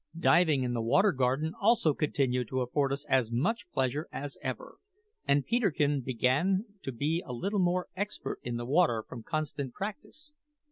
Diving 0.19 0.63
in 0.63 0.73
the 0.73 0.81
Water 0.81 1.11
Garden 1.11 1.53
also 1.61 1.93
continued 1.93 2.47
to 2.47 2.61
afford 2.61 2.91
us 2.91 3.05
as 3.05 3.31
much 3.31 3.69
pleasure 3.69 4.07
as 4.11 4.35
ever, 4.41 4.77
and 5.27 5.45
Peterkin 5.45 6.01
began 6.01 6.65
to 6.81 6.91
be 6.91 7.21
a 7.23 7.31
little 7.31 7.59
more 7.61 7.87
expert 7.95 8.39
in 8.41 8.57
the 8.57 8.65
water 8.65 9.03
from 9.07 9.21
constant 9.21 9.75
practice. 9.75 10.33